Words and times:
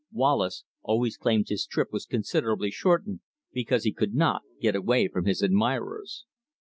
Wallace 0.11 0.63
always 0.81 1.15
claimed 1.15 1.45
his 1.49 1.67
trip 1.67 1.93
was 1.93 2.07
considerably 2.07 2.71
shortened 2.71 3.19
because 3.53 3.83
he 3.83 3.93
could 3.93 4.15
not 4.15 4.41
get 4.59 4.75
away 4.75 5.07
from 5.07 5.25
his 5.25 5.43
admirers. 5.43 6.25